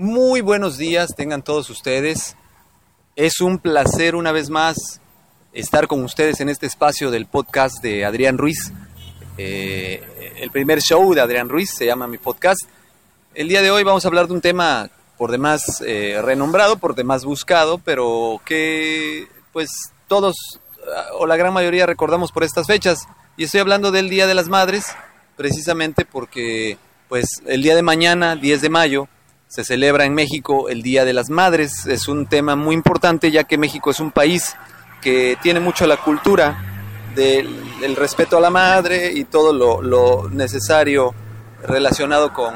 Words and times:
Muy 0.00 0.40
buenos 0.40 0.78
días, 0.78 1.14
tengan 1.14 1.42
todos 1.42 1.68
ustedes. 1.68 2.34
Es 3.16 3.42
un 3.42 3.58
placer 3.58 4.14
una 4.14 4.32
vez 4.32 4.48
más 4.48 4.98
estar 5.52 5.88
con 5.88 6.02
ustedes 6.02 6.40
en 6.40 6.48
este 6.48 6.64
espacio 6.64 7.10
del 7.10 7.26
podcast 7.26 7.82
de 7.82 8.06
Adrián 8.06 8.38
Ruiz. 8.38 8.72
Eh, 9.36 10.02
el 10.38 10.50
primer 10.50 10.80
show 10.80 11.12
de 11.12 11.20
Adrián 11.20 11.50
Ruiz 11.50 11.74
se 11.76 11.84
llama 11.84 12.06
mi 12.06 12.16
podcast. 12.16 12.62
El 13.34 13.48
día 13.48 13.60
de 13.60 13.70
hoy 13.70 13.84
vamos 13.84 14.02
a 14.02 14.08
hablar 14.08 14.26
de 14.26 14.32
un 14.32 14.40
tema 14.40 14.88
por 15.18 15.30
demás 15.30 15.82
eh, 15.86 16.18
renombrado, 16.24 16.78
por 16.78 16.94
demás 16.94 17.26
buscado, 17.26 17.76
pero 17.76 18.40
que 18.46 19.28
pues 19.52 19.68
todos 20.08 20.34
o 21.18 21.26
la 21.26 21.36
gran 21.36 21.52
mayoría 21.52 21.84
recordamos 21.84 22.32
por 22.32 22.42
estas 22.42 22.66
fechas. 22.66 23.06
Y 23.36 23.44
estoy 23.44 23.60
hablando 23.60 23.90
del 23.90 24.08
Día 24.08 24.26
de 24.26 24.32
las 24.32 24.48
Madres, 24.48 24.86
precisamente 25.36 26.06
porque 26.06 26.78
pues 27.10 27.26
el 27.44 27.62
día 27.62 27.76
de 27.76 27.82
mañana, 27.82 28.34
10 28.34 28.62
de 28.62 28.70
mayo, 28.70 29.08
se 29.50 29.64
celebra 29.64 30.04
en 30.04 30.14
México 30.14 30.68
el 30.68 30.80
Día 30.80 31.04
de 31.04 31.12
las 31.12 31.28
Madres. 31.28 31.84
Es 31.86 32.06
un 32.06 32.26
tema 32.26 32.54
muy 32.54 32.72
importante 32.72 33.32
ya 33.32 33.42
que 33.42 33.58
México 33.58 33.90
es 33.90 33.98
un 33.98 34.12
país 34.12 34.54
que 35.02 35.36
tiene 35.42 35.58
mucho 35.58 35.88
la 35.88 35.96
cultura 35.96 36.56
del, 37.16 37.96
respeto 37.96 38.36
a 38.36 38.40
la 38.40 38.50
madre 38.50 39.12
y 39.12 39.24
todo 39.24 39.52
lo, 39.52 40.30
necesario 40.30 41.12
relacionado 41.64 42.32
con, 42.32 42.54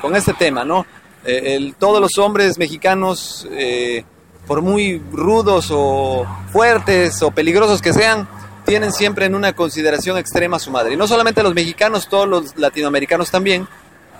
con, 0.00 0.16
este 0.16 0.32
tema, 0.32 0.64
¿no? 0.64 0.86
Eh, 1.26 1.74
todos 1.78 2.00
los 2.00 2.16
hombres 2.16 2.56
mexicanos, 2.56 3.46
eh, 3.50 4.02
por 4.46 4.62
muy 4.62 5.02
rudos 5.12 5.68
o 5.70 6.24
fuertes 6.52 7.20
o 7.22 7.32
peligrosos 7.32 7.82
que 7.82 7.92
sean, 7.92 8.26
tienen 8.64 8.92
siempre 8.92 9.26
en 9.26 9.34
una 9.34 9.52
consideración 9.52 10.16
extrema 10.16 10.56
a 10.56 10.60
su 10.60 10.70
madre. 10.70 10.94
Y 10.94 10.96
no 10.96 11.06
solamente 11.06 11.42
los 11.42 11.54
mexicanos, 11.54 12.08
todos 12.08 12.26
los 12.26 12.56
latinoamericanos 12.56 13.30
también. 13.30 13.68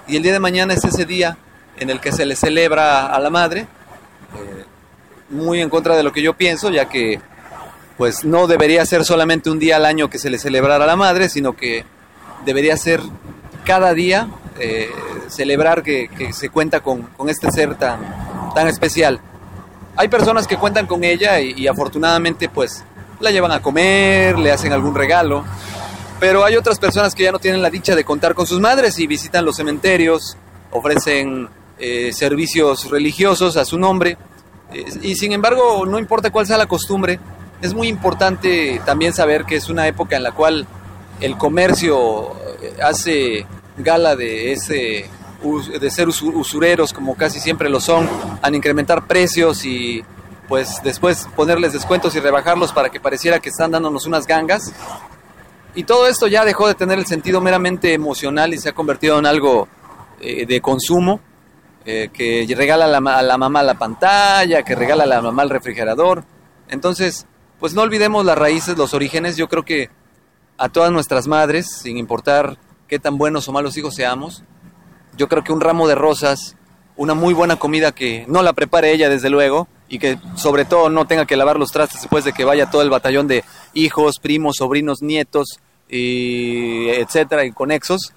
Y 0.06 0.16
el 0.16 0.22
día 0.22 0.32
de 0.32 0.40
mañana 0.40 0.74
es 0.74 0.84
ese 0.84 1.06
día 1.06 1.38
en 1.78 1.90
el 1.90 2.00
que 2.00 2.12
se 2.12 2.26
le 2.26 2.36
celebra 2.36 3.06
a 3.06 3.18
la 3.18 3.30
madre, 3.30 3.60
eh, 3.60 4.64
muy 5.30 5.60
en 5.60 5.70
contra 5.70 5.96
de 5.96 6.02
lo 6.02 6.12
que 6.12 6.22
yo 6.22 6.34
pienso, 6.34 6.70
ya 6.70 6.88
que 6.88 7.20
pues 7.96 8.24
no 8.24 8.46
debería 8.46 8.84
ser 8.84 9.04
solamente 9.04 9.50
un 9.50 9.58
día 9.58 9.76
al 9.76 9.86
año 9.86 10.10
que 10.10 10.18
se 10.18 10.30
le 10.30 10.38
celebrara 10.38 10.84
a 10.84 10.86
la 10.86 10.96
madre, 10.96 11.28
sino 11.28 11.56
que 11.56 11.84
debería 12.44 12.76
ser 12.76 13.00
cada 13.64 13.94
día 13.94 14.28
eh, 14.58 14.90
celebrar 15.28 15.82
que, 15.82 16.08
se 16.32 16.50
cuenta 16.50 16.80
con, 16.80 17.08
este 17.28 17.50
ser 17.50 17.74
tan, 17.76 18.00
tan 18.54 18.68
especial. 18.68 19.20
Hay 19.96 20.08
personas 20.08 20.46
que 20.46 20.56
cuentan 20.56 20.86
con 20.86 21.04
ella 21.04 21.40
y, 21.40 21.52
y 21.56 21.66
afortunadamente 21.66 22.48
pues 22.48 22.84
la 23.20 23.30
llevan 23.30 23.52
a 23.52 23.62
comer, 23.62 24.38
le 24.38 24.52
hacen 24.52 24.72
algún 24.72 24.94
regalo, 24.94 25.44
pero 26.20 26.44
hay 26.44 26.56
otras 26.56 26.78
personas 26.78 27.14
que 27.14 27.22
ya 27.22 27.32
no 27.32 27.38
tienen 27.38 27.62
la 27.62 27.70
dicha 27.70 27.94
de 27.94 28.04
contar 28.04 28.34
con 28.34 28.46
sus 28.46 28.60
madres 28.60 28.98
y 28.98 29.06
visitan 29.06 29.44
los 29.44 29.56
cementerios, 29.56 30.36
ofrecen 30.70 31.48
eh, 31.78 32.10
servicios 32.14 32.88
religiosos 32.88 33.58
a 33.58 33.66
su 33.66 33.78
nombre. 33.78 34.16
Eh, 34.72 34.86
y 35.02 35.14
sin 35.14 35.32
embargo, 35.32 35.84
no 35.84 35.98
importa 35.98 36.30
cuál 36.30 36.46
sea 36.46 36.56
la 36.56 36.66
costumbre, 36.66 37.20
es 37.60 37.74
muy 37.74 37.88
importante 37.88 38.80
también 38.86 39.12
saber 39.12 39.44
que 39.44 39.56
es 39.56 39.68
una 39.68 39.86
época 39.86 40.16
en 40.16 40.22
la 40.22 40.32
cual 40.32 40.66
el 41.20 41.36
comercio 41.36 42.32
eh, 42.62 42.76
hace 42.82 43.46
gala 43.76 44.16
de 44.16 44.52
ese 44.52 45.10
de 45.78 45.90
ser 45.90 46.08
usureros 46.08 46.94
como 46.94 47.14
casi 47.14 47.40
siempre 47.40 47.68
lo 47.68 47.78
son, 47.78 48.08
a 48.40 48.50
incrementar 48.50 49.06
precios 49.06 49.66
y 49.66 50.02
pues 50.48 50.80
después 50.82 51.28
ponerles 51.36 51.74
descuentos 51.74 52.16
y 52.16 52.20
rebajarlos 52.20 52.72
para 52.72 52.88
que 52.88 53.00
pareciera 53.00 53.38
que 53.38 53.50
están 53.50 53.70
dándonos 53.70 54.06
unas 54.06 54.26
gangas. 54.26 54.72
Y 55.74 55.84
todo 55.84 56.08
esto 56.08 56.26
ya 56.26 56.46
dejó 56.46 56.66
de 56.66 56.74
tener 56.74 56.98
el 56.98 57.06
sentido 57.06 57.42
meramente 57.42 57.92
emocional 57.92 58.54
y 58.54 58.58
se 58.58 58.70
ha 58.70 58.72
convertido 58.72 59.18
en 59.18 59.26
algo 59.26 59.68
de 60.18 60.60
consumo 60.62 61.20
eh, 61.86 62.10
que 62.12 62.46
regala 62.56 62.86
la, 62.86 63.00
mamá 63.00 63.62
la 63.62 63.74
pantalla, 63.78 64.64
que 64.64 64.74
regala 64.74 65.04
a 65.04 65.06
la 65.06 65.22
mamá 65.22 65.44
el 65.44 65.50
refrigerador. 65.50 66.24
Entonces, 66.68 67.26
pues 67.60 67.74
no 67.74 67.82
olvidemos 67.82 68.24
las 68.24 68.36
raíces, 68.36 68.76
los 68.76 68.92
orígenes. 68.92 69.36
Yo 69.36 69.48
creo 69.48 69.64
que 69.64 69.88
a 70.58 70.68
todas 70.68 70.90
nuestras 70.90 71.28
madres, 71.28 71.70
sin 71.70 71.96
importar 71.96 72.58
qué 72.88 72.98
tan 72.98 73.18
buenos 73.18 73.48
o 73.48 73.52
malos 73.52 73.76
hijos 73.76 73.94
seamos, 73.94 74.42
yo 75.16 75.28
creo 75.28 75.44
que 75.44 75.52
un 75.52 75.60
ramo 75.60 75.86
de 75.88 75.94
rosas, 75.94 76.56
una 76.96 77.14
muy 77.14 77.34
buena 77.34 77.56
comida 77.56 77.92
que 77.92 78.24
no 78.28 78.42
la 78.42 78.52
prepare 78.52 78.92
ella 78.92 79.08
desde 79.08 79.30
luego 79.30 79.68
y 79.88 79.98
que 79.98 80.18
sobre 80.34 80.64
todo 80.64 80.90
no 80.90 81.06
tenga 81.06 81.24
que 81.24 81.36
lavar 81.36 81.58
los 81.58 81.70
trastes 81.70 82.02
después 82.02 82.24
de 82.24 82.32
que 82.32 82.44
vaya 82.44 82.70
todo 82.70 82.82
el 82.82 82.90
batallón 82.90 83.28
de 83.28 83.44
hijos, 83.74 84.18
primos, 84.18 84.56
sobrinos, 84.56 85.02
nietos, 85.02 85.60
y 85.88 86.88
etcétera, 86.88 87.44
y 87.44 87.52
conexos, 87.52 88.12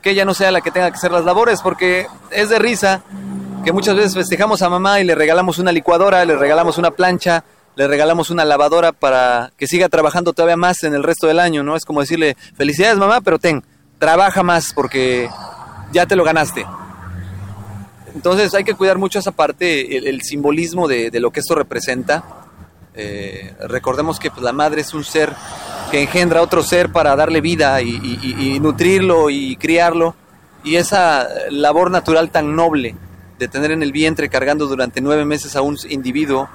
que 0.00 0.10
ella 0.10 0.24
no 0.24 0.34
sea 0.34 0.50
la 0.50 0.60
que 0.60 0.70
tenga 0.70 0.90
que 0.90 0.96
hacer 0.96 1.12
las 1.12 1.24
labores, 1.24 1.60
porque 1.62 2.06
es 2.30 2.48
de 2.48 2.58
risa 2.58 3.02
que 3.64 3.72
muchas 3.72 3.96
veces 3.96 4.14
festejamos 4.14 4.62
a 4.62 4.68
mamá 4.68 5.00
y 5.00 5.04
le 5.04 5.14
regalamos 5.14 5.58
una 5.58 5.72
licuadora, 5.72 6.24
le 6.24 6.36
regalamos 6.36 6.76
una 6.76 6.90
plancha, 6.90 7.44
le 7.76 7.88
regalamos 7.88 8.30
una 8.30 8.44
lavadora 8.44 8.92
para 8.92 9.52
que 9.56 9.66
siga 9.66 9.88
trabajando 9.88 10.32
todavía 10.32 10.56
más 10.56 10.82
en 10.84 10.94
el 10.94 11.02
resto 11.02 11.26
del 11.26 11.40
año, 11.40 11.62
¿no? 11.62 11.74
Es 11.74 11.84
como 11.84 12.00
decirle, 12.00 12.36
felicidades 12.56 12.98
mamá, 12.98 13.20
pero 13.20 13.38
ten, 13.38 13.64
trabaja 13.98 14.42
más 14.42 14.72
porque 14.74 15.28
ya 15.92 16.06
te 16.06 16.14
lo 16.14 16.24
ganaste. 16.24 16.66
Entonces 18.14 18.54
hay 18.54 18.64
que 18.64 18.74
cuidar 18.74 18.98
mucho 18.98 19.18
esa 19.18 19.32
parte, 19.32 19.96
el, 19.96 20.22
simbolismo 20.22 20.86
de, 20.86 21.10
lo 21.18 21.30
que 21.30 21.40
esto 21.40 21.54
representa. 21.54 22.22
Eh, 22.94 23.54
recordemos 23.66 24.20
que 24.20 24.30
pues, 24.30 24.42
la 24.42 24.52
madre 24.52 24.82
es 24.82 24.94
un 24.94 25.02
ser 25.02 25.34
que 25.94 26.02
engendra 26.02 26.42
otro 26.42 26.64
ser 26.64 26.90
para 26.90 27.14
darle 27.14 27.40
vida 27.40 27.80
y, 27.80 28.58
nutrirlo 28.58 29.30
y 29.30 29.54
criarlo. 29.54 30.16
Y 30.64 30.74
esa 30.74 31.28
labor 31.50 31.88
natural 31.88 32.30
tan 32.30 32.56
noble 32.56 32.96
de 33.38 33.46
tener 33.46 33.70
en 33.70 33.80
el 33.80 33.92
vientre 33.92 34.28
cargando 34.28 34.66
durante 34.66 35.00
nueve 35.00 35.24
meses 35.24 35.54
a 35.54 35.62
un 35.62 35.78
individuo, 35.88 36.48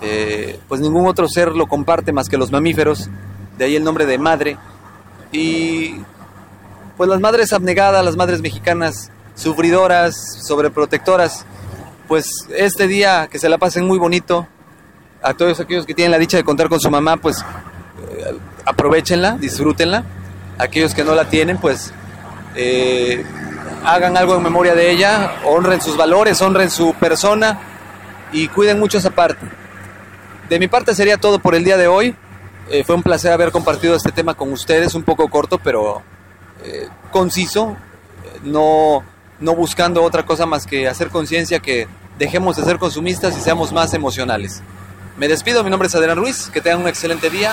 eh, 0.00 0.58
pues 0.66 0.80
ningún 0.80 1.06
otro 1.06 1.28
ser 1.28 1.52
lo 1.52 1.68
comparte 1.68 2.10
más 2.10 2.28
que 2.28 2.36
los 2.36 2.50
mamíferos, 2.50 3.08
de 3.56 3.66
ahí 3.66 3.76
el 3.76 3.84
nombre 3.84 4.04
de 4.04 4.18
madre. 4.18 4.56
Y 5.30 5.94
pues 6.96 7.08
las 7.08 7.20
madres 7.20 7.52
abnegadas, 7.52 8.04
las 8.04 8.16
madres 8.16 8.40
mexicanas, 8.40 9.12
sufridoras, 9.36 10.16
sobreprotectoras, 10.44 11.46
pues 12.08 12.48
este 12.56 12.88
día 12.88 13.28
que 13.30 13.38
se 13.38 13.48
la 13.48 13.58
pasen 13.58 13.86
muy 13.86 14.00
bonito, 14.00 14.48
a 15.22 15.34
todos 15.34 15.60
aquellos 15.60 15.86
que 15.86 15.94
tienen 15.94 16.10
la 16.10 16.18
dicha 16.18 16.36
de 16.36 16.42
contar 16.42 16.68
con 16.68 16.80
su 16.80 16.90
mamá, 16.90 17.16
pues 17.16 17.44
aprovechenla, 18.64 19.36
disfrútenla. 19.38 20.04
Aquellos 20.58 20.94
que 20.94 21.04
no 21.04 21.14
la 21.14 21.28
tienen, 21.28 21.58
pues 21.58 21.92
eh, 22.54 23.24
hagan 23.84 24.16
algo 24.16 24.36
en 24.36 24.42
memoria 24.42 24.74
de 24.74 24.90
ella, 24.90 25.36
honren 25.44 25.80
sus 25.80 25.96
valores, 25.96 26.40
honren 26.40 26.70
su 26.70 26.94
persona 26.94 27.58
y 28.32 28.48
cuiden 28.48 28.78
mucho 28.78 28.98
esa 28.98 29.10
parte. 29.10 29.46
De 30.48 30.58
mi 30.58 30.68
parte 30.68 30.94
sería 30.94 31.16
todo 31.16 31.38
por 31.38 31.54
el 31.54 31.64
día 31.64 31.76
de 31.76 31.88
hoy. 31.88 32.14
Eh, 32.70 32.84
fue 32.84 32.94
un 32.94 33.02
placer 33.02 33.32
haber 33.32 33.50
compartido 33.50 33.94
este 33.96 34.12
tema 34.12 34.34
con 34.34 34.52
ustedes, 34.52 34.94
un 34.94 35.02
poco 35.02 35.28
corto, 35.28 35.58
pero 35.58 36.02
eh, 36.64 36.88
conciso, 37.10 37.76
no, 38.44 39.02
no 39.40 39.54
buscando 39.54 40.02
otra 40.02 40.24
cosa 40.24 40.46
más 40.46 40.66
que 40.66 40.88
hacer 40.88 41.08
conciencia 41.08 41.60
que 41.60 41.88
dejemos 42.18 42.56
de 42.56 42.64
ser 42.64 42.78
consumistas 42.78 43.36
y 43.36 43.40
seamos 43.40 43.72
más 43.72 43.94
emocionales. 43.94 44.62
Me 45.16 45.28
despido, 45.28 45.62
mi 45.64 45.70
nombre 45.70 45.88
es 45.88 45.94
Adrián 45.94 46.16
Ruiz, 46.16 46.48
que 46.52 46.60
tengan 46.60 46.82
un 46.82 46.88
excelente 46.88 47.30
día. 47.30 47.52